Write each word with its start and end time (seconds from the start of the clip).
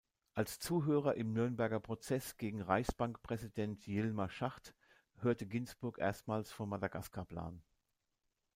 Als 0.33 0.57
Zuhörer 0.59 1.13
im 1.13 1.31
Nürnberger 1.31 1.79
Prozess 1.79 2.35
gegen 2.37 2.59
Reichsbankpräsident 2.59 3.85
Hjalmar 3.85 4.31
Schacht 4.31 4.73
hörte 5.19 5.45
Ginsburg 5.45 5.99
erstmals 5.99 6.51
vom 6.51 6.69
Madagaskarplan. 6.69 7.61